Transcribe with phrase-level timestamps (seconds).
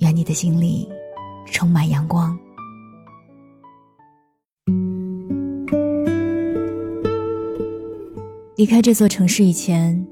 [0.00, 0.88] 愿你的心里
[1.46, 2.36] 充满阳光。
[8.56, 10.06] 离开这座城市以前，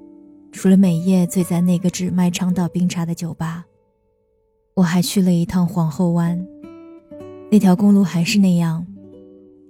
[0.53, 3.65] 除了每夜醉在那个只卖长岛冰茶的酒吧，
[4.75, 6.47] 我还去了一趟皇后湾。
[7.51, 8.87] 那条公路还是那样，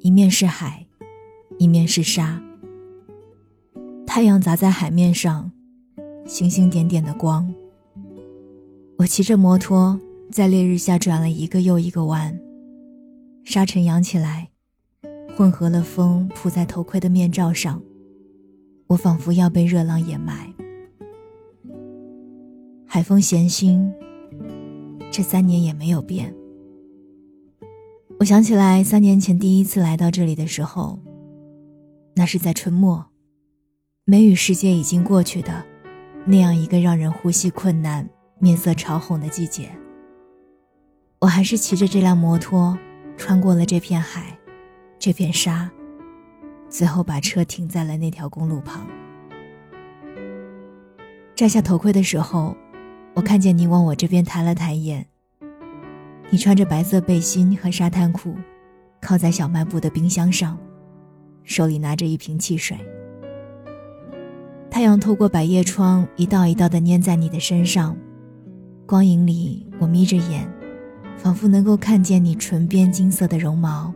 [0.00, 0.84] 一面是海，
[1.58, 2.42] 一面是沙。
[4.04, 5.52] 太阳砸在海面上，
[6.26, 7.52] 星星点点的光。
[8.96, 9.96] 我骑着摩托。
[10.30, 12.38] 在烈日下转了一个又一个弯，
[13.44, 14.50] 沙尘扬起来，
[15.36, 17.82] 混合了风扑在头盔的面罩上，
[18.88, 20.52] 我仿佛要被热浪掩埋。
[22.86, 23.90] 海风咸腥，
[25.10, 26.34] 这三年也没有变。
[28.20, 30.98] 我想起来三年前第一次来到这里的时候，
[32.14, 33.06] 那是在春末，
[34.04, 35.64] 梅雨时节已经过去的
[36.26, 39.70] 那样一个让人呼吸困难、面色潮红的季节。
[41.20, 42.78] 我还是骑着这辆摩托，
[43.16, 44.38] 穿过了这片海，
[45.00, 45.68] 这片沙，
[46.68, 48.86] 最后把车停在了那条公路旁。
[51.34, 52.56] 摘下头盔的时候，
[53.14, 55.04] 我看见你往我这边抬了抬眼。
[56.30, 58.36] 你穿着白色背心和沙滩裤，
[59.00, 60.56] 靠在小卖部的冰箱上，
[61.42, 62.76] 手里拿着一瓶汽水。
[64.70, 67.96] 太阳透过百叶窗，一道一道的粘在你的身上，
[68.86, 70.48] 光影里，我眯着眼。
[71.18, 73.92] 仿佛能够看见你唇边金色的绒毛。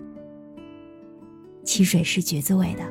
[1.64, 2.82] 汽水是橘子味的。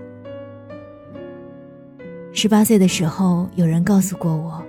[2.34, 4.64] 十八岁的时候，有人告诉过我，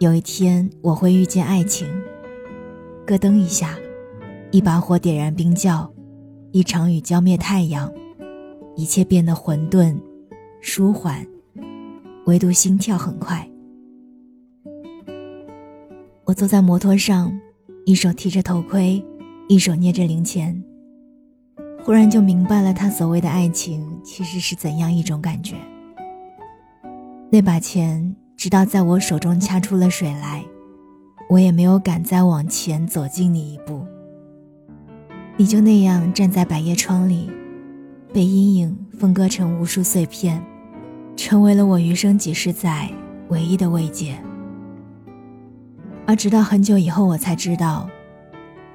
[0.00, 1.88] 有一天我会遇见爱情。
[3.06, 3.78] 咯噔一下，
[4.50, 5.90] 一把火点燃冰窖，
[6.52, 7.90] 一场雨浇灭太阳，
[8.76, 9.96] 一切变得混沌、
[10.60, 11.26] 舒缓，
[12.26, 13.48] 唯独心跳很快。
[16.24, 17.32] 我坐在摩托上。
[17.88, 19.02] 一手提着头盔，
[19.48, 20.62] 一手捏着零钱。
[21.82, 25.54] 忽然就明白了，他所谓的爱情其实是怎样一种感觉。
[27.30, 30.44] 那把钱，直到在我手中掐出了水来，
[31.30, 33.82] 我也没有敢再往前走近你一步。
[35.38, 37.30] 你就那样站在百叶窗里，
[38.12, 40.44] 被阴影分割成无数碎片，
[41.16, 42.90] 成为了我余生几十载
[43.30, 44.14] 唯一的慰藉。
[46.08, 47.86] 而直到很久以后，我才知道，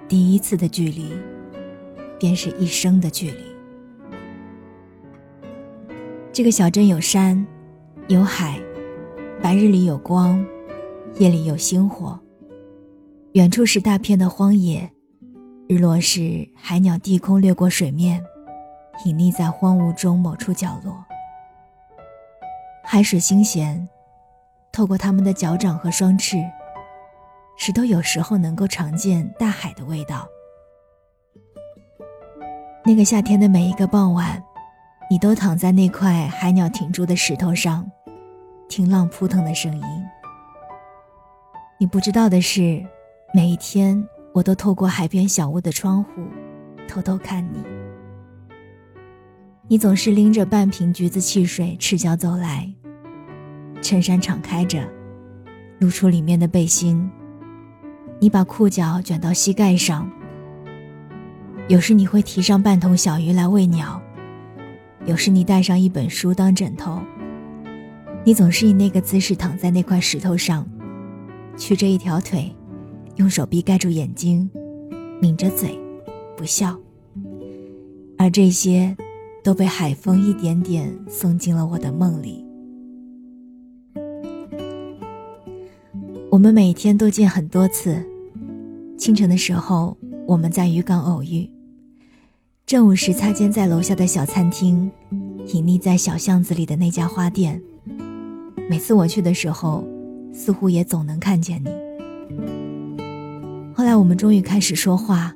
[0.07, 1.11] 第一次的距离，
[2.19, 3.43] 便是一生的距离。
[6.31, 7.43] 这个小镇有山，
[8.07, 8.59] 有海，
[9.41, 10.45] 白日里有光，
[11.15, 12.19] 夜里有星火。
[13.31, 14.87] 远处是大片的荒野，
[15.67, 18.23] 日落时海鸟低空掠过水面，
[19.05, 21.03] 隐匿在荒芜中某处角落。
[22.83, 23.89] 海水清咸，
[24.71, 26.37] 透过它们的脚掌和双翅。
[27.55, 30.27] 石头有时候能够尝见大海的味道。
[32.85, 34.43] 那个夏天的每一个傍晚，
[35.09, 37.89] 你都躺在那块海鸟停住的石头上，
[38.67, 39.83] 听浪扑腾的声音。
[41.79, 42.83] 你不知道的是，
[43.33, 46.11] 每一天我都透过海边小屋的窗户，
[46.87, 47.63] 偷偷看你。
[49.69, 52.69] 你总是拎着半瓶橘子汽水，赤脚走来，
[53.81, 54.85] 衬衫敞开着，
[55.79, 57.09] 露出里面的背心。
[58.23, 60.09] 你把裤脚卷到膝盖上。
[61.67, 64.01] 有时你会提上半桶小鱼来喂鸟，
[65.05, 67.01] 有时你带上一本书当枕头。
[68.23, 70.65] 你总是以那个姿势躺在那块石头上，
[71.57, 72.49] 曲着一条腿，
[73.17, 74.49] 用手臂盖住眼睛，
[75.21, 75.77] 抿着嘴，
[76.37, 76.79] 不笑。
[78.17, 78.95] 而这些，
[79.43, 82.45] 都被海风一点点送进了我的梦里。
[86.31, 88.01] 我们每天都见很多次。
[89.03, 91.45] 清晨的时候，我们在渔港偶遇；
[92.65, 94.89] 正午时擦肩在楼下的小餐厅，
[95.47, 97.61] 隐匿在小巷子里的那家花店。
[98.69, 99.85] 每次我去的时候，
[100.31, 101.69] 似乎也总能看见你。
[103.75, 105.35] 后来我们终于开始说话。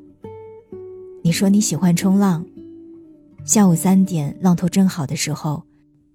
[1.22, 2.46] 你说你喜欢冲浪，
[3.44, 5.62] 下午三点浪头正好的时候，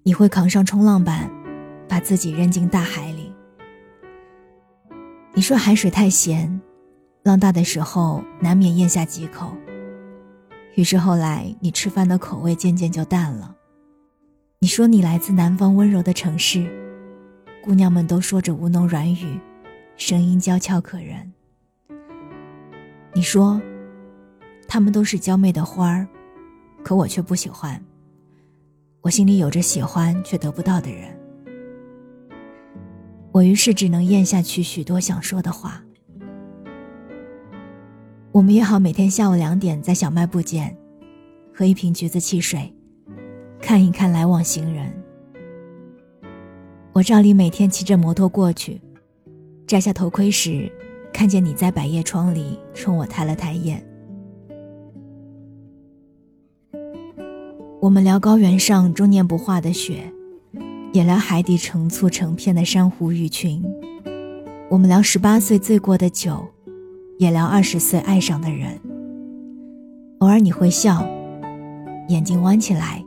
[0.01, 1.29] 你会扛上冲浪板，
[1.87, 3.31] 把自己扔进大海里。
[5.35, 6.59] 你说海水太咸。
[7.23, 9.53] 浪大的时候难免咽下几口。
[10.75, 13.55] 于是后来你吃饭的口味渐渐就淡了。
[14.59, 16.67] 你说你来自南方温柔的城市，
[17.63, 19.39] 姑娘们都说着吴侬软语，
[19.95, 21.31] 声音娇俏可人。
[23.13, 23.61] 你说，
[24.67, 26.07] 她们都是娇媚的花儿，
[26.83, 27.81] 可我却不喜欢。
[29.01, 31.17] 我心里有着喜欢却得不到的人。
[33.31, 35.81] 我于是只能咽下去许多想说的话。
[38.33, 40.75] 我们约好每天下午两点在小卖部见，
[41.53, 42.73] 喝一瓶橘子汽水。
[43.61, 44.91] 看一看来往行人，
[46.93, 48.81] 我照例每天骑着摩托过去，
[49.67, 50.67] 摘下头盔时，
[51.13, 53.85] 看见你在百叶窗里冲我抬了抬眼。
[57.79, 60.11] 我们聊高原上终年不化的雪，
[60.91, 63.63] 也聊海底成簇成片的珊瑚鱼群。
[64.71, 66.43] 我们聊十八岁醉过的酒，
[67.23, 68.77] 也聊二十岁爱上的人。
[70.19, 71.07] 偶尔你会笑，
[72.09, 73.01] 眼睛弯起来。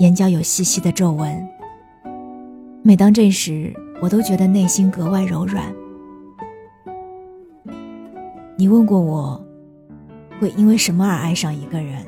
[0.00, 1.48] 眼角有细细的皱纹。
[2.82, 3.72] 每当这时，
[4.02, 5.72] 我都觉得内心格外柔软。
[8.56, 9.40] 你问过我，
[10.40, 12.04] 会因为什么而爱上一个人？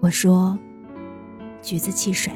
[0.00, 0.58] 我说，
[1.62, 2.30] 橘子汽水。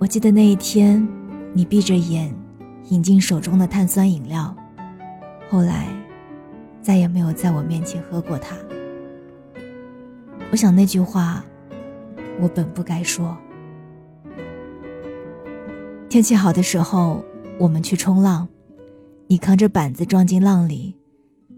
[0.00, 1.06] 我记得那一天，
[1.52, 2.34] 你闭着眼，
[2.88, 4.54] 饮进手中的碳酸饮料，
[5.50, 5.86] 后来，
[6.82, 8.56] 再也没有在我面前喝过它。
[10.50, 11.44] 我想那句话。
[12.40, 13.36] 我本不该说。
[16.08, 17.24] 天气好的时候，
[17.58, 18.46] 我们去冲浪，
[19.26, 20.96] 你扛着板子撞进浪里，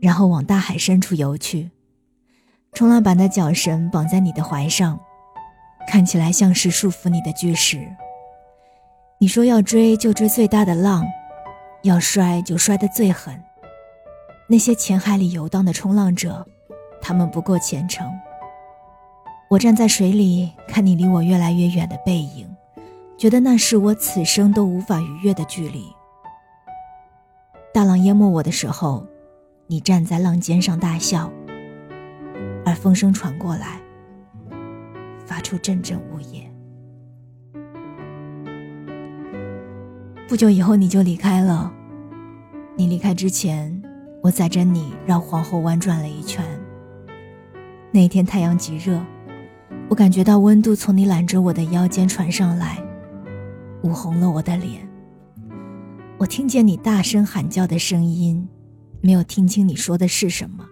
[0.00, 1.70] 然后往大海深处游去。
[2.72, 4.98] 冲浪板的脚绳绑在你的怀上，
[5.86, 7.86] 看起来像是束缚你的巨石。
[9.18, 11.06] 你说要追就追最大的浪，
[11.82, 13.38] 要摔就摔得最狠。
[14.50, 16.44] 那些浅海里游荡的冲浪者，
[17.00, 18.04] 他们不够虔诚。
[19.48, 22.48] 我站在水里，看你离我越来越远的背影，
[23.16, 25.86] 觉得那是我此生都无法逾越的距离。
[27.72, 29.06] 大浪淹没我的时候，
[29.68, 31.30] 你站在浪尖上大笑，
[32.66, 33.80] 而风声传过来，
[35.24, 36.52] 发出阵阵呜咽。
[40.26, 41.72] 不久以后，你就离开了。
[42.76, 43.79] 你离开之前，
[44.22, 46.44] 我载着你绕皇后湾转了一圈。
[47.90, 49.00] 那天太阳极热。
[49.88, 52.78] 我感觉到温度从你揽着我的腰间传上来，
[53.82, 54.88] 捂红了我的脸。
[56.16, 58.48] 我听见你大声喊叫的声音，
[59.00, 60.64] 没有听清你说的是什么。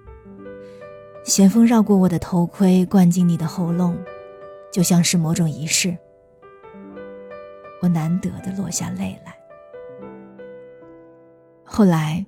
[1.24, 3.96] 咸风绕过我的头盔，灌进你的喉咙，
[4.72, 5.96] 就像是某种仪式。
[7.82, 9.34] 我难得的落下泪来。
[11.64, 12.24] 后来，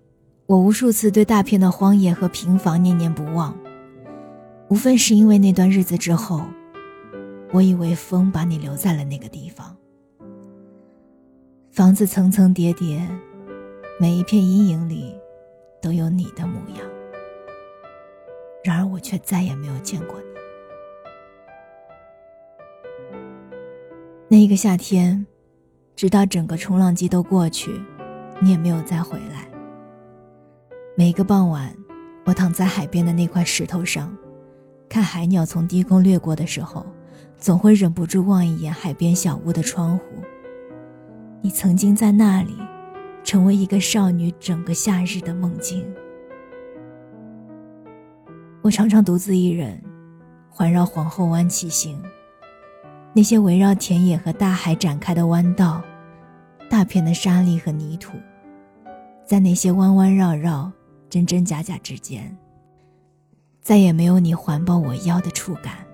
[0.50, 3.56] 我无数次对大片的荒野和平房念念不忘，
[4.67, 6.43] 无非是因为那段日子之后。
[7.52, 9.76] 我以为风把你留在了那个地方。
[11.70, 13.08] 房子层层叠叠，
[14.00, 15.14] 每一片阴影里
[15.81, 16.85] 都有你的模样。
[18.64, 20.26] 然而我却再也没有见过你。
[24.26, 25.25] 那一个夏天，
[25.94, 27.81] 直到整个冲浪季都过去，
[28.41, 29.50] 你也没有再回来。
[30.96, 31.74] 每个傍晚，
[32.24, 34.15] 我躺在海边的那块石头上，
[34.88, 36.86] 看海鸟从低空掠过的时候。
[37.38, 40.05] 总会忍不住望一眼海边小屋的窗户。
[41.41, 42.55] 你曾经在那里，
[43.24, 45.82] 成为一个少女整个夏日的梦境。
[48.60, 49.82] 我常常独自一人，
[50.50, 51.98] 环绕皇后湾骑行。
[53.15, 55.82] 那些围绕田野和大海展开的弯道，
[56.69, 58.19] 大片的沙砾和泥土，
[59.24, 60.70] 在那些弯弯绕绕、
[61.10, 62.34] 真真假假之间，
[63.60, 65.84] 再也没有你环抱我腰的触感。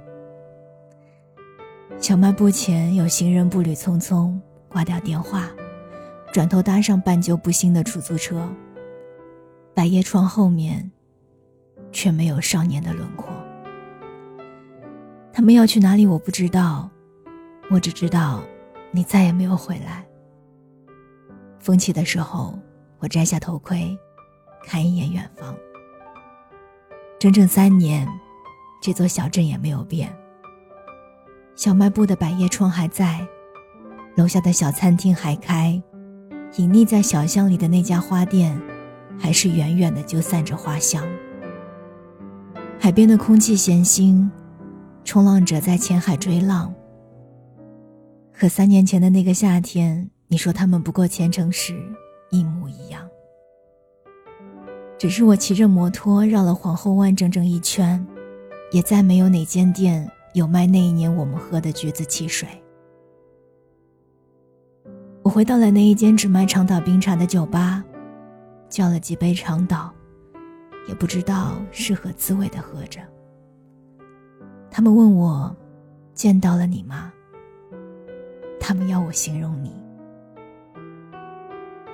[1.98, 5.50] 小卖部前有行人步履匆匆，挂掉电话，
[6.30, 8.46] 转头搭上半旧不新的出租车。
[9.72, 10.90] 百叶窗后面，
[11.90, 13.28] 却没有少年的轮廓。
[15.32, 16.06] 他们要去哪里？
[16.06, 16.90] 我不知道，
[17.70, 18.42] 我只知道，
[18.90, 20.06] 你再也没有回来。
[21.58, 22.58] 风起的时候，
[22.98, 23.96] 我摘下头盔，
[24.66, 25.54] 看一眼远方。
[27.18, 28.06] 整整三年，
[28.82, 30.14] 这座小镇也没有变。
[31.54, 33.26] 小卖部的百叶窗还在，
[34.16, 35.80] 楼下的小餐厅还开，
[36.56, 38.60] 隐匿在小巷里的那家花店，
[39.18, 41.06] 还是远远的就散着花香。
[42.78, 44.28] 海边的空气咸腥，
[45.04, 46.74] 冲浪者在浅海追浪。
[48.38, 51.80] 和三年前的那个夏天，你说他们不够虔诚时，
[52.30, 53.05] 一模一样。
[54.98, 58.04] 只是我骑着摩托绕了皇后湾整整一圈，
[58.72, 62.48] 也再没有哪间店有卖那一年我们喝的橘子汽水。
[65.22, 67.84] 我回到了那一间只卖长岛冰茶的酒吧，
[68.70, 69.92] 叫了几杯长岛，
[70.88, 73.00] 也不知道是何滋味的喝着。
[74.70, 75.54] 他们问我，
[76.14, 77.12] 见到了你吗？
[78.58, 79.74] 他们要我形容你。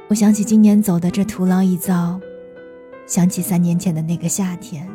[0.08, 2.20] 我想起今年走的这徒劳一遭。
[3.06, 4.88] 想起三年前的那个夏天，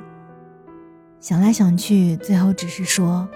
[1.19, 3.27] 想来想去，最后只是说：“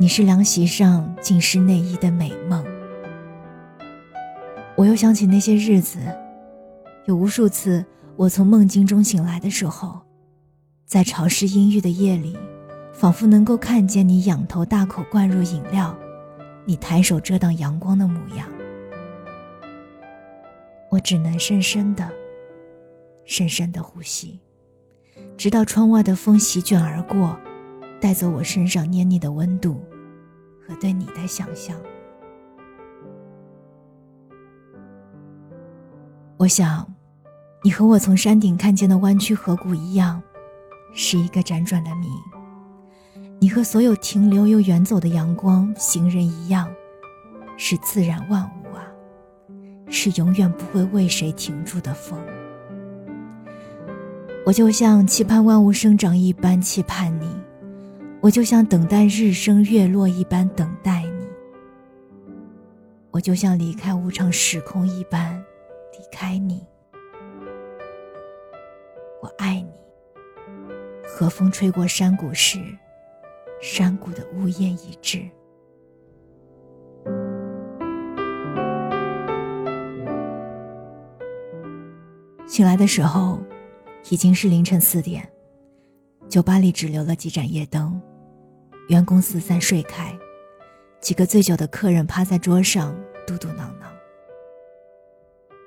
[0.00, 2.64] 你是凉席上浸湿内衣的美梦。”
[4.74, 5.98] 我又想起那些日子，
[7.04, 7.84] 有无数次
[8.16, 10.00] 我从梦境中醒来的时候，
[10.86, 12.36] 在潮湿阴郁的夜里，
[12.92, 15.96] 仿佛能够看见你仰头大口灌入饮料，
[16.64, 18.48] 你抬手遮挡阳光的模样。
[20.90, 22.08] 我只能深深的。
[23.28, 24.40] 深深的呼吸，
[25.36, 27.38] 直到窗外的风席卷而过，
[28.00, 29.84] 带走我身上黏腻的温度
[30.66, 31.78] 和对你的想象。
[36.38, 36.90] 我想，
[37.62, 40.22] 你和我从山顶看见的弯曲河谷一样，
[40.94, 42.08] 是一个辗转的谜。
[43.38, 46.66] 你和所有停留又远走的阳光、行人一样，
[47.58, 48.88] 是自然万物啊，
[49.90, 52.18] 是永远不会为谁停住的风。
[54.48, 57.36] 我就像期盼万物生长一般期盼你，
[58.22, 61.28] 我就像等待日升月落一般等待你，
[63.10, 65.38] 我就像离开无常时空一般
[65.92, 66.66] 离开你。
[69.20, 69.70] 我爱你。
[71.06, 72.58] 和风吹过山谷时，
[73.60, 75.20] 山谷的呜咽一致。
[82.46, 83.38] 醒来的时候。
[84.10, 85.28] 已经是凌晨四点，
[86.28, 88.00] 酒吧里只留了几盏夜灯，
[88.88, 90.16] 员工四散睡开，
[91.00, 93.88] 几个醉酒的客人趴在桌上嘟嘟囔囔。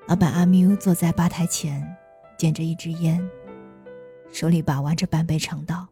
[0.07, 1.85] 老板阿缪坐在吧台前，
[2.37, 3.21] 点着一支烟，
[4.31, 5.87] 手里把玩着半杯长岛。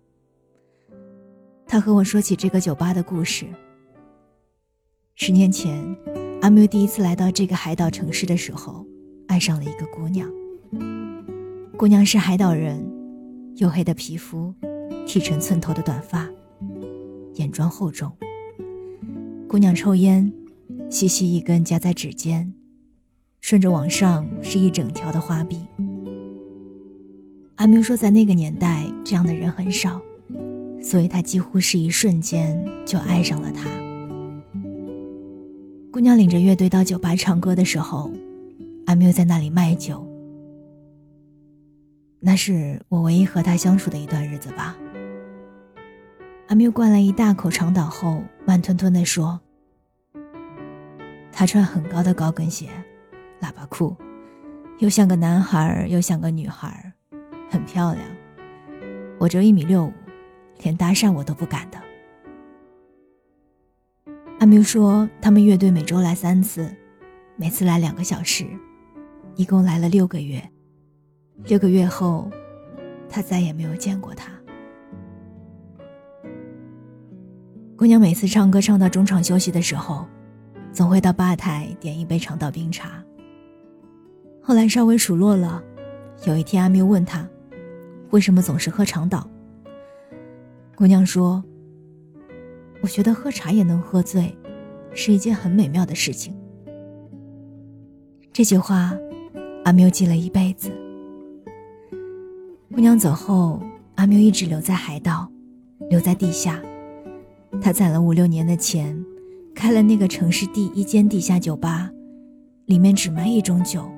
[1.68, 3.46] 他和我说起这个酒吧的故事。
[5.14, 5.96] 十年前，
[6.42, 8.84] 阿缪第一次来到这个海岛城市的时候，
[9.28, 10.28] 爱上了一个姑娘。
[11.80, 12.86] 姑娘是海岛人，
[13.56, 14.54] 黝黑的皮肤，
[15.08, 16.28] 剃成寸头的短发，
[17.36, 18.12] 眼妆厚重。
[19.48, 20.30] 姑娘抽烟，
[20.90, 22.54] 细细一根夹在指尖，
[23.40, 25.58] 顺着往上是一整条的花臂。
[27.56, 30.02] 阿明说，在那个年代，这样的人很少，
[30.84, 33.70] 所以他几乎是一瞬间就爱上了她。
[35.94, 38.12] 姑娘领着乐队到酒吧唱歌的时候，
[38.88, 40.06] 阿缪在那里卖酒。
[42.22, 44.78] 那是我唯一和他相处的一段日子吧。
[46.48, 49.40] 阿缪灌了一大口长岛后，慢吞吞地说
[51.32, 52.68] ：“他穿很高的高跟鞋，
[53.40, 53.96] 喇叭裤，
[54.80, 56.92] 又像个男孩又像个女孩，
[57.50, 58.06] 很漂亮。
[59.18, 59.94] 我只有一米六五，
[60.64, 61.80] 连搭讪我都不敢的。”
[64.40, 66.70] 阿缪说：“他们乐队每周来三次，
[67.38, 68.46] 每次来两个小时，
[69.36, 70.44] 一共来了六个月。”
[71.46, 72.30] 六个月后，
[73.10, 74.32] 他再也没有见过她。
[77.76, 80.06] 姑娘每次唱歌唱到中场休息的时候，
[80.72, 83.04] 总会到吧台点一杯长岛冰茶。
[84.42, 85.64] 后来稍微熟络了，
[86.26, 87.28] 有一天阿缪问她，
[88.12, 89.28] 为什么总是喝长岛？
[90.76, 91.44] 姑娘说
[92.84, 94.38] ：“我觉得喝茶也能喝醉，
[94.94, 96.36] 是一件很美妙的事情。”
[98.32, 98.94] 这句话，
[99.64, 100.72] 阿缪记了一辈子。
[102.72, 103.60] 姑娘走后，
[103.96, 105.28] 阿缪一直留在海岛，
[105.90, 106.62] 留在地下。
[107.60, 108.96] 他攒了五六年的钱，
[109.56, 111.90] 开了那个城市第一间地下酒吧，
[112.68, 113.90] 里面只卖一种酒，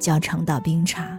[0.00, 1.18] 叫长岛冰茶。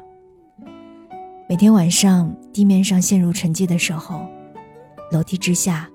[1.47, 4.27] 每天晚上，地面上陷入沉寂的时候，
[5.13, 5.89] 楼梯之下，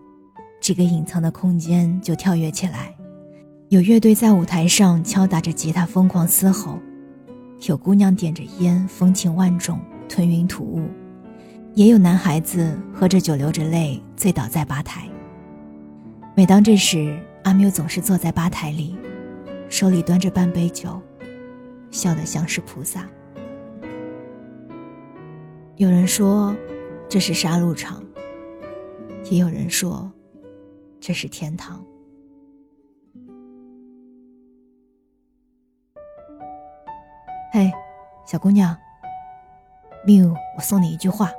[0.59, 2.95] 这个隐藏的空间就跳跃起来，
[3.69, 6.79] 有乐队在舞台上敲打着吉他疯狂嘶吼，
[7.69, 9.79] 有姑娘点着烟风情万种。
[10.09, 10.89] 吞云吐雾，
[11.75, 15.09] 也有男孩子喝着酒流着泪醉倒在吧台。
[16.35, 18.97] 每当这时，阿缪总是坐在吧台里，
[19.69, 21.01] 手里端着半杯酒，
[21.91, 23.07] 笑得像是菩萨。
[25.77, 26.55] 有人说
[27.09, 28.03] 这是杀戮场，
[29.31, 30.11] 也有人说
[31.01, 31.85] 这是天堂。
[37.53, 37.71] 嘿，
[38.27, 38.77] 小姑娘。
[40.05, 41.31] 缪，我送你一句话。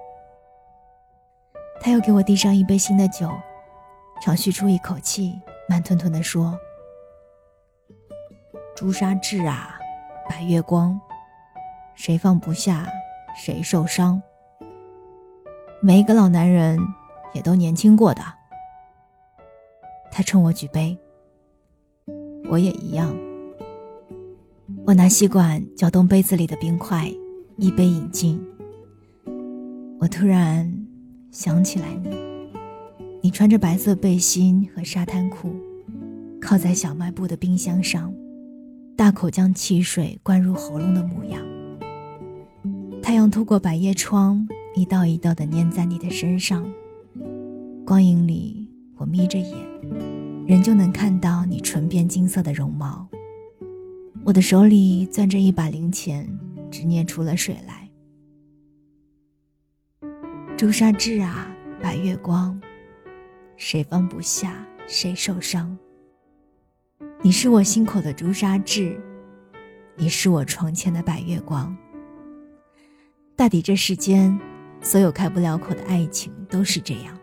[1.82, 3.30] 他又给我递上一杯新的酒，
[4.22, 6.58] 长吁出一口气，慢吞吞地说
[8.74, 9.78] ：“朱砂痣啊，
[10.30, 11.00] 白月光，
[11.94, 12.88] 谁放不下，
[13.36, 14.22] 谁受伤。
[15.82, 16.80] 每一个老男人
[17.34, 18.22] 也都年轻过的。”
[20.10, 20.98] 他冲我举杯，
[22.50, 23.14] 我也一样。
[24.86, 27.12] 我拿吸管搅动杯子里的冰块，
[27.58, 28.42] 一杯饮尽。
[30.04, 30.70] 我突然。
[31.32, 32.10] 想起来你，
[33.22, 35.56] 你穿着白色背心和沙滩裤，
[36.42, 38.14] 靠在小卖部的冰箱上，
[38.98, 41.42] 大口将汽水灌入喉咙的模样。
[43.02, 44.46] 太阳透过百叶窗，
[44.76, 46.70] 一道一道的粘在你的身上。
[47.86, 49.58] 光影里，我眯着眼，
[50.46, 53.08] 仍旧能看到你唇边金色的绒毛。
[54.26, 56.28] 我的手里攥着一把零钱，
[56.70, 57.83] 只捏出了水来。
[60.64, 62.58] 朱砂痣啊，白月光，
[63.58, 65.78] 谁放不下，谁受伤。
[67.22, 68.98] 你是我心口的朱砂痣，
[69.98, 71.76] 你是我床前的白月光。
[73.36, 74.40] 大抵这世间，
[74.80, 77.20] 所有开不了口的爱情都是这样。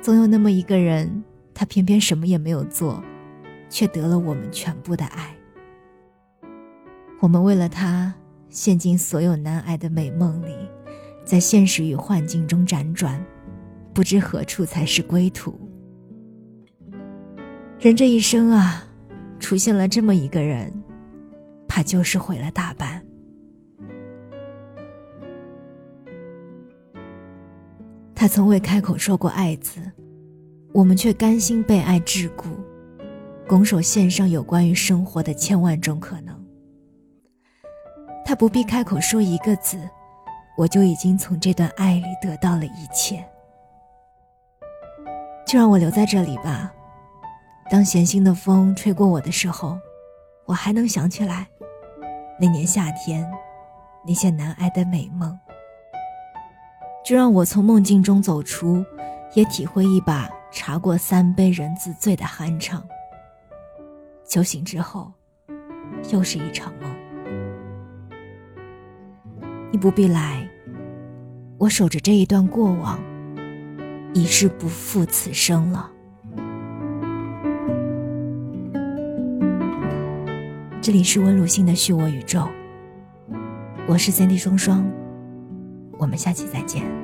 [0.00, 1.22] 总有那么一个人，
[1.52, 3.04] 他偏偏什么也没有做，
[3.68, 5.36] 却得了我们全部的爱。
[7.20, 8.14] 我们为了他，
[8.48, 10.56] 陷进所有难挨的美梦里。
[11.24, 13.24] 在现实与幻境中辗转，
[13.94, 15.58] 不知何处才是归途。
[17.78, 18.84] 人这一生啊，
[19.40, 20.72] 出现了这么一个人，
[21.66, 23.02] 怕就是毁了大半。
[28.14, 29.80] 他从未开口说过爱字，
[30.72, 32.50] 我们却甘心被爱桎梏，
[33.48, 36.40] 拱手献上有关于生活的千万种可能。
[38.24, 39.78] 他不必开口说一个字。
[40.56, 43.24] 我就已经从这段爱里得到了一切，
[45.46, 46.72] 就让我留在这里吧。
[47.70, 49.78] 当咸腥的风吹过我的时候，
[50.44, 51.46] 我还能想起来
[52.38, 53.26] 那年夏天
[54.06, 55.38] 那些难挨的美梦。
[57.04, 58.84] 就让我从梦境中走出，
[59.34, 62.86] 也体会一把茶过三杯人自醉的酣畅。
[64.24, 65.10] 酒醒之后，
[66.10, 67.01] 又是一场梦。
[69.72, 70.46] 你不必来，
[71.56, 73.00] 我守着这一段过往，
[74.12, 75.90] 已是不负此生了。
[80.82, 82.46] 这里是温鲁信的虚我宇宙，
[83.86, 84.84] 我是三 D 双双，
[85.96, 87.01] 我们下期再见。